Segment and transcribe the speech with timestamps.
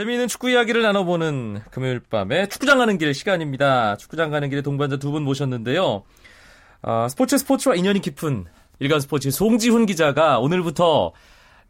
[0.00, 3.98] 재미있는 축구 이야기를 나눠보는 금요일 밤에 축구장 가는 길 시간입니다.
[3.98, 6.04] 축구장 가는 길에 동반자 두 분 모셨는데요.
[6.82, 8.46] 어, 스포츠 스포츠와 인연이 깊은
[8.78, 11.12] 일간 스포츠 송지훈 기자가 오늘부터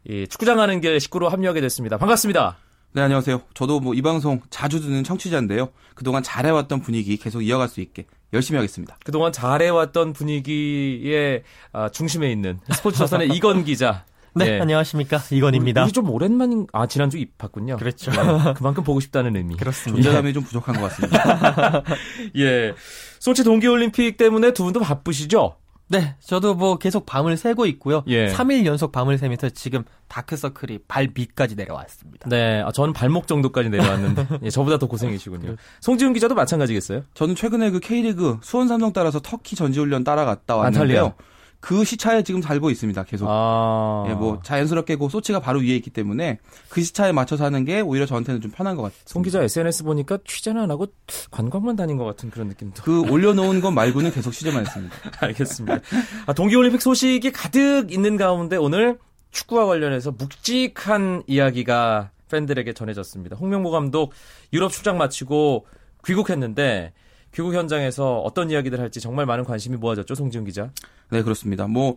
[0.05, 1.97] 이 축구장 가는 길 식구로 합류하게 됐습니다.
[1.97, 2.55] 반갑습니다.
[2.93, 3.41] 네, 안녕하세요.
[3.53, 5.67] 저도 뭐 이 방송 자주 듣는 청취자인데요.
[5.93, 8.95] 그동안 잘해왔던 분위기 계속 이어갈 수 있게 열심히 하겠습니다.
[9.03, 11.43] 그동안 잘해왔던 분위기의
[11.73, 14.05] 아, 중심에 있는 스포츠 조선의 이건 기자.
[14.33, 14.61] 네, 예.
[14.61, 15.19] 안녕하십니까.
[15.31, 15.83] 이건입니다.
[15.83, 17.77] 우리 좀 오랜만인, 아, 지난주 입봤군요.
[17.77, 18.11] 그렇죠.
[18.11, 19.57] 네, 그만큼 보고 싶다는 의미.
[19.57, 20.03] 그렇습니다.
[20.03, 21.83] 존재감이 좀 부족한 것 같습니다.
[22.37, 22.73] 예.
[23.19, 25.57] 소치 동계올림픽 때문에 두 분도 바쁘시죠?
[25.89, 28.03] 네, 저도 뭐 계속 밤을 새고 있고요.
[28.07, 28.27] 예.
[28.27, 32.29] 3일 연속 밤을 새면서 지금 다크서클이 발 밑까지 내려왔습니다.
[32.29, 35.57] 네, 아, 저는 발목 정도까지 내려왔는데 예, 저보다 더 고생이시군요.
[35.81, 37.03] 송지훈 기자도 마찬가지겠어요?
[37.13, 40.81] 저는 최근에 그 K리그 수원 삼성 따라서 터키 전지훈련 따라갔다 왔는데요.
[40.81, 41.13] 안탈리아.
[41.61, 43.03] 그 시차에 지금 살고 있습니다.
[43.03, 43.27] 계속.
[43.29, 44.05] 아...
[44.09, 48.05] 예, 뭐 자연스럽게 그 소치가 바로 위에 있기 때문에 그 시차에 맞춰서 하는 게 오히려
[48.05, 48.99] 저한테는 좀 편한 것 같아요.
[49.05, 50.87] 송 기자 SNS 보니까 취재는 안 하고
[51.29, 52.81] 관광만 다닌 것 같은 그런 느낌도.
[52.83, 54.95] 그 올려놓은 것 말고는 계속 취재만 했습니다.
[55.21, 55.79] 알겠습니다.
[56.25, 58.97] 아, 동계올림픽 소식이 가득 있는 가운데 오늘
[59.29, 63.35] 축구와 관련해서 묵직한 이야기가 팬들에게 전해졌습니다.
[63.35, 64.13] 홍명보 감독
[64.51, 65.67] 유럽 출장 마치고
[66.05, 66.93] 귀국했는데
[67.33, 70.71] 귀국 현장에서 어떤 이야기들 할지 정말 많은 관심이 모아졌죠, 송지훈 기자.
[71.09, 71.67] 네, 그렇습니다.
[71.67, 71.95] 뭐,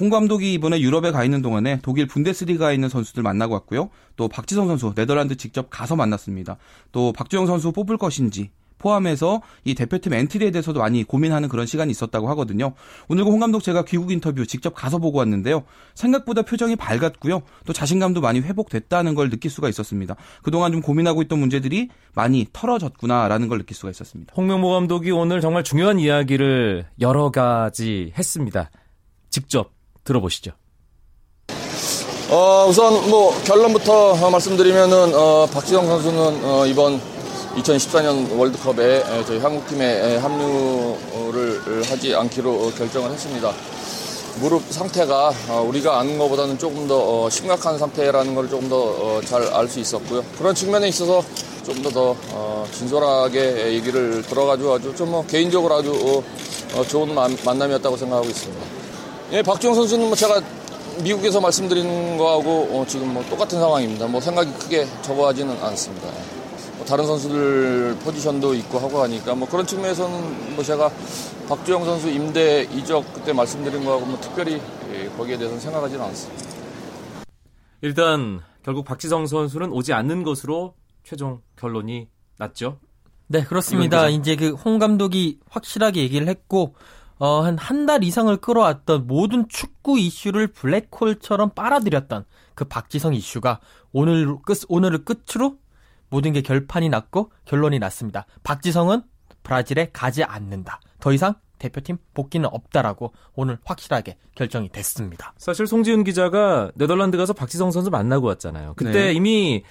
[0.00, 3.90] 홍 감독이 이번에 유럽에 가 있는 동안에 독일 분데스리가에 있는 선수들 만나고 왔고요.
[4.16, 6.56] 또 박지성 선수 네덜란드 직접 가서 만났습니다.
[6.92, 8.50] 또 박주영 선수 뽑을 것인지
[8.82, 12.72] 포함해서 이 대표팀 엔트리에 대해서도 많이 고민하는 그런 시간이 있었다고 하거든요.
[13.08, 15.62] 오늘 그홍 감독 제가 귀국 인터뷰 직접 가서 보고 왔는데요.
[15.94, 17.42] 생각보다 표정이 밝았고요.
[17.64, 20.16] 또 자신감도 많이 회복됐다는 걸 느낄 수가 있었습니다.
[20.42, 24.34] 그동안 좀 고민하고 있던 문제들이 많이 털어졌구나라는 걸 느낄 수가 있었습니다.
[24.36, 28.70] 홍명보 감독이 오늘 정말 중요한 이야기를 여러 가지 했습니다.
[29.30, 29.70] 직접
[30.04, 30.52] 들어보시죠.
[32.30, 36.98] 어, 우선 뭐 결론부터 말씀드리면은 어, 박지성 선수는 어, 이번
[37.56, 43.52] 2014년 월드컵에 저희 한국팀에 합류를 하지 않기로 결정을 했습니다.
[44.40, 49.42] 무릎 상태가 어, 우리가 아는 것보다는 조금 더 어, 심각한 상태라는 걸 조금 더 잘
[49.52, 50.24] 알 수 있었고요.
[50.38, 51.22] 그런 측면에 있어서
[51.66, 56.22] 조금 더더 어, 진솔하게 얘기를 들어가지고 아주 좀 뭐 개인적으로 아주
[56.88, 58.64] 좋은 만남이었다고 생각하고 있습니다.
[59.32, 60.40] 예, 박지영 선수는 뭐 제가
[61.02, 64.06] 미국에서 말씀드린 거하고 지금 뭐 똑같은 상황입니다.
[64.06, 66.08] 뭐 생각이 크게 적어하지는 않습니다.
[66.82, 70.90] 뭐 다른 선수들 포지션도 있고 하고 하니까 뭐 그런 측면에서는 뭐 제가
[71.48, 74.60] 박주영 선수 임대 이적 그때 말씀드린 거하고 뭐 특별히
[74.92, 76.44] 예, 거기에 대해서는 생각하지는 않습니다.
[77.82, 82.80] 일단 결국 박지성 선수는 오지 않는 것으로 최종 결론이 났죠.
[83.28, 84.08] 네, 그렇습니다.
[84.08, 86.74] 이제 그 홍 감독이 확실하게 얘기를 했고
[87.18, 92.24] 어, 한 한 달 이상을 끌어왔던 모든 축구 이슈를 블랙홀처럼 빨아들였던
[92.56, 93.60] 그 박지성 이슈가
[93.92, 95.58] 오늘 끝 오늘을 끝으로
[96.12, 98.26] 모든 게 결판이 났고 결론이 났습니다.
[98.44, 99.02] 박지성은
[99.42, 100.78] 브라질에 가지 않는다.
[101.00, 105.32] 더 이상 대표팀 복귀는 없다라고 오늘 확실하게 결정이 됐습니다.
[105.38, 108.74] 사실 송지훈 기자가 네덜란드 가서 박지성 선수 만나고 왔잖아요.
[108.76, 109.12] 그때 네.
[109.14, 109.64] 이미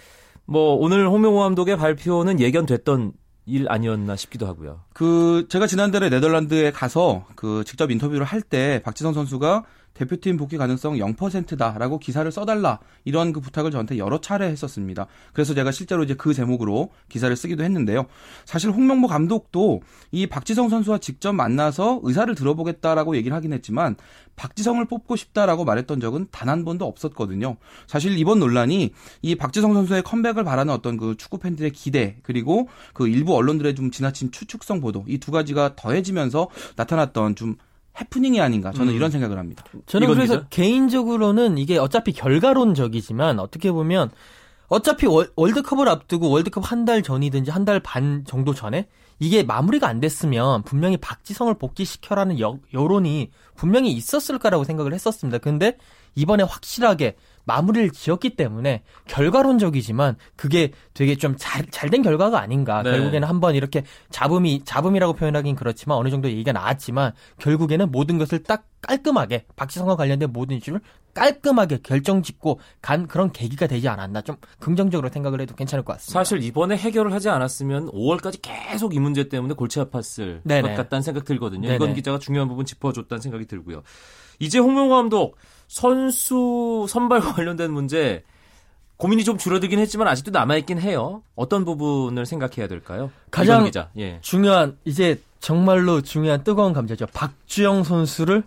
[0.46, 3.13] 뭐 오늘 홍명호 감독의 발표는 예견됐던
[3.46, 4.81] 일 아니었나 싶기도 하고요.
[4.94, 9.63] 그 제가 지난달에 네덜란드에 가서 그 직접 인터뷰를 할 때 박지성 선수가
[9.94, 15.07] 대표팀 복귀 가능성 0%다라고 기사를 써달라 이런 그 부탁을 저한테 여러 차례 했었습니다.
[15.34, 18.06] 그래서 제가 실제로 이제 그 제목으로 기사를 쓰기도 했는데요.
[18.46, 19.81] 사실 홍명보 감독도
[20.12, 23.96] 이 박지성 선수와 직접 만나서 의사를 들어보겠다라고 얘기를 하긴 했지만
[24.35, 27.56] 박지성을 뽑고 싶다라고 말했던 적은 단 한 번도 없었거든요.
[27.88, 28.91] 사실 이번 논란이
[29.22, 33.90] 이 박지성 선수의 컴백을 바라는 어떤 그 축구 팬들의 기대 그리고 그 일부 언론들의 좀
[33.90, 37.56] 지나친 추측성 보도 이 두 가지가 더해지면서 나타났던 좀
[38.00, 38.96] 해프닝이 아닌가 저는 음.
[38.96, 39.63] 이런 생각을 합니다.
[39.85, 40.47] 저는 그래서 기자?
[40.50, 44.12] 개인적으로는 이게 어차피 결과론적이지만 어떻게 보면
[44.68, 48.88] 어차피 월, 월드컵을 앞두고 월드컵 한 달 전이든지 한 달 반 정도 전에
[49.19, 55.38] 이게 마무리가 안 됐으면 분명히 박지성을 복귀시켜라는 여, 여론이 분명히 있었을 거라고 생각을 했었습니다.
[55.38, 55.78] 근데
[56.16, 57.16] 이번에 확실하게
[57.46, 62.84] 마무리를 지었기 때문에 결과론적이지만 그게 되게 좀 잘 잘된 결과가 아닌가.
[62.84, 62.91] 네.
[62.91, 68.66] 결국에는 한번 이렇게 잡음이 잡음이라고 표현하긴 그렇지만 어느 정도 얘기가 나왔지만 결국에는 모든 것을 딱
[68.82, 70.82] 깔끔하게 박지성과 관련된 모든 이슈를
[71.14, 76.20] 깔끔하게 결정짓고 간 그런 계기가 되지 않았나 좀 긍정적으로 생각을 해도 괜찮을 것 같습니다.
[76.20, 80.70] 사실 이번에 해결을 하지 않았으면 5월까지 계속 이 문제 때문에 골치 아팠을 네네.
[80.70, 81.64] 것 같다는 생각 들거든요.
[81.64, 81.76] 네네.
[81.76, 83.84] 이건 기자가 중요한 부분 짚어줬다는 생각이 들고요.
[84.40, 85.38] 이제 홍명호 감독
[85.68, 88.24] 선수 선발과 관련된 문제
[88.98, 91.24] 고민이 좀 줄어들긴 했지만 아직도 남아있긴 해요.
[91.36, 93.10] 어떤 부분을 생각해야 될까요?
[93.32, 94.20] 가장 예.
[94.22, 97.08] 중요한 이제 정말로 중요한 뜨거운 감자죠.
[97.08, 98.44] 박주영 선수를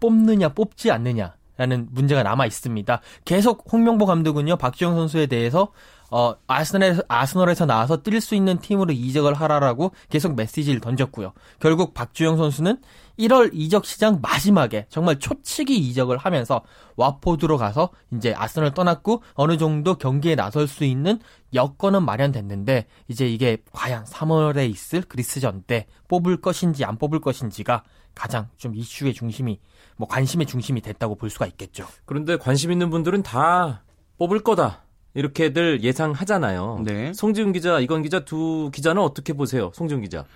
[0.00, 3.00] 뽑느냐 뽑지 않느냐라는 문제가 남아 있습니다.
[3.24, 5.72] 계속 홍명보 감독은요 박주영 선수에 대해서
[6.10, 11.32] 어, 아스널에서, 아스널에서 나와서 뛸 수 있는 팀으로 이적을 하라라고 계속 메시지를 던졌고요.
[11.58, 12.78] 결국 박주영 선수는
[13.18, 16.62] 1월 이적 시장 마지막에 정말 초치기 이적을 하면서
[16.96, 21.18] 와포드로 가서 이제 아스널 떠났고 어느 정도 경기에 나설 수 있는
[21.54, 27.84] 여건은 마련됐는데 이제 이게 과연 3월에 있을 그리스전 때 뽑을 것인지 안 뽑을 것인지가
[28.14, 29.60] 가장 좀 이슈의 중심이
[29.96, 31.86] 뭐 관심의 중심이 됐다고 볼 수가 있겠죠.
[32.04, 33.82] 그런데 관심 있는 분들은 다
[34.18, 34.82] 뽑을 거다.
[35.14, 36.82] 이렇게들 예상하잖아요.
[36.84, 37.12] 네.
[37.14, 39.70] 송지훈 기자, 이건 기자 두 기자는 어떻게 보세요?
[39.74, 40.26] 송지훈 기자.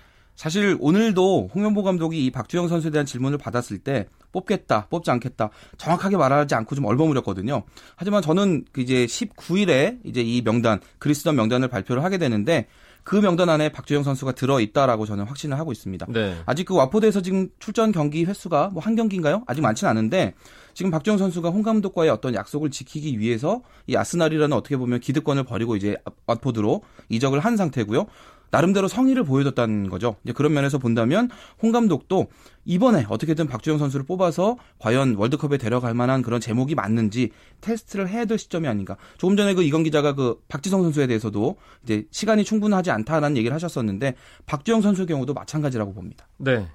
[0.41, 6.17] 사실 오늘도 홍명보 감독이 이 박주영 선수에 대한 질문을 받았을 때 뽑겠다, 뽑지 않겠다 정확하게
[6.17, 7.61] 말하지 않고 좀 얼버무렸거든요.
[7.95, 12.65] 하지만 저는 그 이제 19일에 이제 이 명단 그리스던 명단을 발표를 하게 되는데
[13.03, 16.07] 그 명단 안에 박주영 선수가 들어 있다라고 저는 확신을 하고 있습니다.
[16.09, 16.35] 네.
[16.47, 19.43] 아직 그 와포드에서 지금 출전 경기 횟수가 뭐 한 경기인가요?
[19.45, 20.33] 아직 많지는 않은데
[20.73, 25.75] 지금 박주영 선수가 홍 감독과의 어떤 약속을 지키기 위해서 이 아스날이라는 어떻게 보면 기득권을 버리고
[25.75, 28.07] 이제 와포드로 이적을 한 상태고요.
[28.51, 30.17] 나름대로 성의를 보여줬다는 거죠.
[30.23, 31.29] 이제 그런 면에서 본다면
[31.61, 32.27] 홍 감독도
[32.65, 37.31] 이번에 어떻게든 박주영 선수를 뽑아서 과연 월드컵에 데려갈 만한 그런 제목이 맞는지
[37.61, 38.97] 테스트를 해야 될 시점이 아닌가.
[39.17, 44.15] 조금 전에 그 이건 기자가 그 박지성 선수에 대해서도 이제 시간이 충분하지 않다라는 얘기를 하셨었는데
[44.45, 46.27] 박주영 선수의 경우도 마찬가지라고 봅니다.
[46.37, 46.67] 네.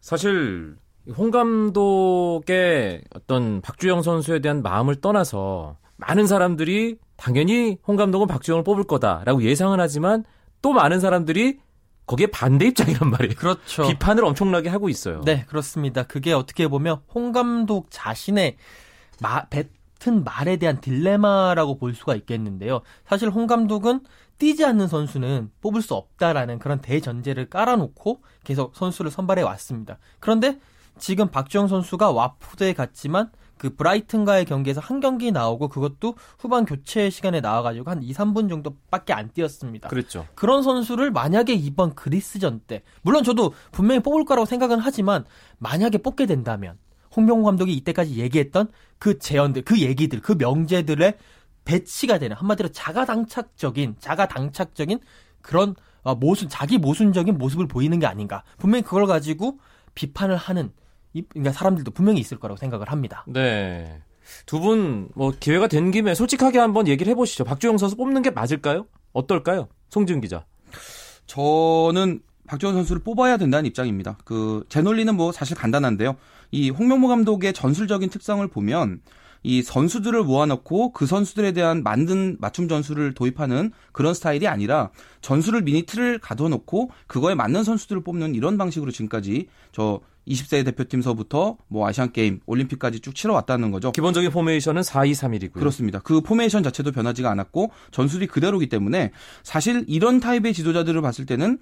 [0.00, 0.76] 사실
[1.16, 8.84] 홍 감독의 어떤 박주영 선수에 대한 마음을 떠나서 많은 사람들이 당연히 홍 감독은 박주영을 뽑을
[8.84, 10.24] 거다라고 예상은 하지만
[10.62, 11.58] 또 많은 사람들이
[12.06, 13.34] 거기에 반대 입장이란 말이에요.
[13.34, 13.86] 그렇죠.
[13.86, 15.20] 비판을 엄청나게 하고 있어요.
[15.24, 16.02] 네, 그렇습니다.
[16.04, 18.56] 그게 어떻게 보면 홍 감독 자신의
[19.20, 22.80] 마, 뱉은 말에 대한 딜레마라고 볼 수가 있겠는데요.
[23.06, 24.00] 사실 홍 감독은
[24.38, 29.98] 뛰지 않는 선수는 뽑을 수 없다라는 그런 대전제를 깔아놓고 계속 선수를 선발해 왔습니다.
[30.20, 30.58] 그런데
[30.98, 37.40] 지금 박주영 선수가 와포드에 갔지만 그 브라이튼과의 경기에서 한 경기 나오고 그것도 후반 교체 시간에
[37.40, 39.88] 나와가지고 한 2, 3분 정도밖에 안 뛰었습니다.
[39.88, 40.26] 그렇죠.
[40.34, 45.24] 그런 선수를 만약에 이번 그리스전 때 물론 저도 분명히 뽑을 거라고 생각은 하지만
[45.58, 46.78] 만약에 뽑게 된다면
[47.14, 48.68] 홍명호 감독이 이때까지 얘기했던
[48.98, 51.14] 그 제언들, 그 얘기들, 그 명제들의
[51.64, 55.00] 배치가 되는 한마디로 자가당착적인 자가당착적인
[55.42, 58.42] 그런 어, 모순 자기 모순적인 모습을 보이는 게 아닌가.
[58.56, 59.58] 분명히 그걸 가지고
[59.94, 60.72] 비판을 하는
[61.28, 63.24] 그러니까 사람들도 분명히 있을 거라고 생각을 합니다.
[63.26, 64.00] 네.
[64.46, 67.44] 두 분 뭐 기회가 된 김에 솔직하게 한번 얘기를 해보시죠.
[67.44, 68.86] 박주영 선수 뽑는 게 맞을까요?
[69.12, 69.68] 어떨까요?
[69.88, 70.44] 송지훈 기자.
[71.26, 74.18] 저는 박주영 선수를 뽑아야 된다는 입장입니다.
[74.24, 76.16] 그 제 논리는 뭐 사실 간단한데요.
[76.50, 79.00] 이 홍명보 감독의 전술적인 특성을 보면
[79.42, 84.90] 이 선수들을 모아놓고 그 선수들에 대한 만든 맞춤 전술을 도입하는 그런 스타일이 아니라
[85.20, 91.88] 전술을 미리 틀을 가둬놓고 그거에 맞는 선수들을 뽑는 이런 방식으로 지금까지 저 20세 대표팀서부터 뭐
[91.88, 93.92] 아시안 게임, 올림픽까지 쭉 치러 왔다는 거죠.
[93.92, 95.52] 기본적인 포메이션은 4-2-3-1이고요.
[95.52, 96.00] 그렇습니다.
[96.00, 99.12] 그 포메이션 자체도 변하지가 않았고 전술이 그대로기 때문에
[99.42, 101.58] 사실 이런 타입의 지도자들을 봤을 때는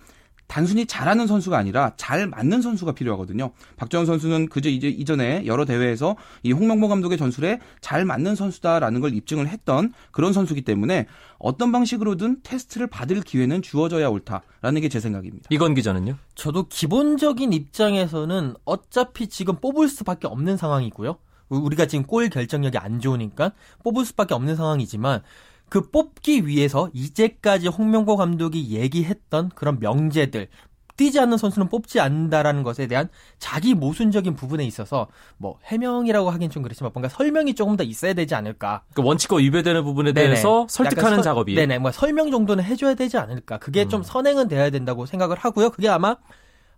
[0.46, 3.52] 단순히 잘하는 선수가 아니라 잘 맞는 선수가 필요하거든요.
[3.76, 9.14] 박정현 선수는 그저 이제 이전에 여러 대회에서 이 홍명보 감독의 전술에 잘 맞는 선수다라는 걸
[9.14, 11.06] 입증을 했던 그런 선수기 때문에
[11.38, 15.48] 어떤 방식으로든 테스트를 받을 기회는 주어져야 옳다라는 게 제 생각입니다.
[15.50, 16.16] 이건 기자는요?
[16.36, 21.18] 저도 기본적인 입장에서는 어차피 지금 뽑을 수밖에 없는 상황이고요.
[21.48, 23.52] 우리가 지금 골 결정력이 안 좋으니까
[23.82, 25.22] 뽑을 수밖에 없는 상황이지만
[25.68, 30.48] 그 뽑기 위해서 이제까지 홍명보 감독이 얘기했던 그런 명제들
[30.96, 36.62] 뛰지 않는 선수는 뽑지 않는다라는 것에 대한 자기 모순적인 부분에 있어서 뭐 해명이라고 하긴 좀
[36.62, 38.82] 그렇지만 뭔가 설명이 조금 더 있어야 되지 않을까.
[38.94, 40.28] 그 원칙과 위배되는 부분에 네네.
[40.28, 41.54] 대해서 설득하는 서, 작업이.
[41.54, 41.78] 네네.
[41.78, 43.58] 뭐 설명 정도는 해줘야 되지 않을까.
[43.58, 43.88] 그게 음.
[43.88, 45.70] 좀 선행은 돼야 된다고 생각을 하고요.
[45.70, 46.16] 그게 아마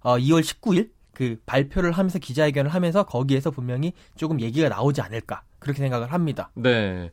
[0.00, 5.80] 어, 2월 19일 그 발표를 하면서 기자회견을 하면서 거기에서 분명히 조금 얘기가 나오지 않을까 그렇게
[5.80, 6.50] 생각을 합니다.
[6.54, 7.10] 네.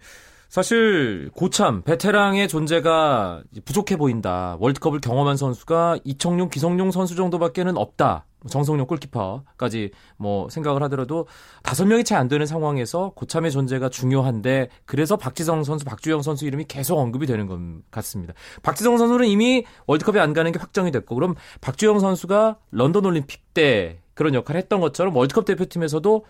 [0.49, 4.57] 사실 고참 베테랑의 존재가 부족해 보인다.
[4.59, 8.25] 월드컵을 경험한 선수가 이청용, 기성용 선수 정도밖에는 없다.
[8.47, 11.27] 정성용 골키퍼까지 뭐 생각을 하더라도
[11.63, 16.65] 다섯 명이 채 안 되는 상황에서 고참의 존재가 중요한데 그래서 박지성 선수, 박주영 선수 이름이
[16.67, 17.59] 계속 언급이 되는 것
[17.91, 18.33] 같습니다.
[18.61, 23.99] 박지성 선수는 이미 월드컵에 안 가는 게 확정이 됐고 그럼 박주영 선수가 런던 올림픽 때
[24.13, 26.25] 그런 역할을 했던 것처럼 월드컵 대표팀에서도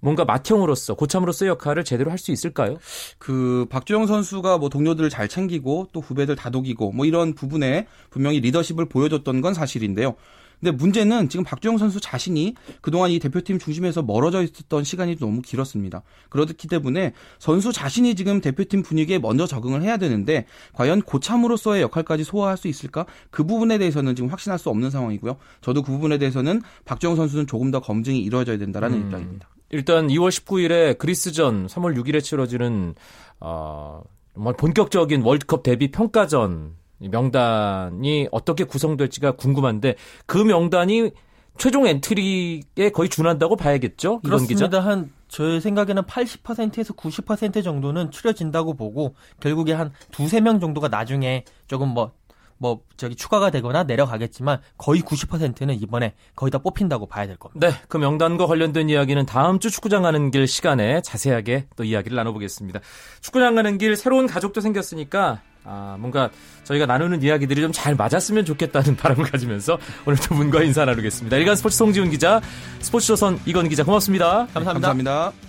[0.00, 2.78] 뭔가 맏형으로서 고참으로서의 역할을 제대로 할 수 있을까요?
[3.18, 8.86] 그 박주영 선수가 뭐 동료들을 잘 챙기고 또 후배들 다독이고 뭐 이런 부분에 분명히 리더십을
[8.86, 10.16] 보여줬던 건 사실인데요.
[10.60, 16.02] 근데 문제는 지금 박주영 선수 자신이 그동안 이 대표팀 중심에서 멀어져 있었던 시간이 너무 길었습니다.
[16.30, 22.56] 그렇기 때문에 선수 자신이 지금 대표팀 분위기에 먼저 적응을 해야 되는데 과연 고참으로서의 역할까지 소화할
[22.56, 23.06] 수 있을까?
[23.30, 25.36] 그 부분에 대해서는 지금 확신할 수 없는 상황이고요.
[25.60, 29.04] 저도 그 부분에 대해서는 박주영 선수는 조금 더 검증이 이루어져야 된다라는 음.
[29.04, 29.48] 입장입니다.
[29.70, 32.94] 일단 2월 19일에 그리스전 3월 6일에 치러지는
[33.40, 34.02] 어,
[34.34, 39.94] 뭐 본격적인 월드컵 데뷔 평가전 명단이 어떻게 구성될지가 궁금한데
[40.26, 41.10] 그 명단이
[41.58, 44.20] 최종 엔트리에 거의 준한다고 봐야겠죠?
[44.20, 44.80] 그렇습니다.
[44.80, 51.88] 한 저의 생각에는 80%에서 90% 정도는 추려진다고 보고 결국에 한 두세 명 정도가 나중에 조금
[51.88, 52.12] 뭐
[52.58, 57.68] 뭐뭐 저기 추가가 되거나 내려가겠지만 거의 90%는 이번에 거의 다 뽑힌다고 봐야 될 겁니다.
[57.68, 62.80] 네, 그 명단과 관련된 이야기는 다음 주 축구장 가는 길 시간에 자세하게 또 이야기를 나눠보겠습니다.
[63.20, 66.30] 축구장 가는 길 새로운 가족도 생겼으니까 아, 뭔가
[66.64, 71.36] 저희가 나누는 이야기들이 좀 잘 맞았으면 좋겠다는 바람을 가지면서 오늘 두 분과 인사 나누겠습니다.
[71.36, 72.40] 일간 스포츠 송지훈 기자,
[72.80, 74.46] 스포츠조선 이건 기자 고맙습니다.
[74.52, 74.72] 감사합니다.
[74.72, 75.47] 감사합니다.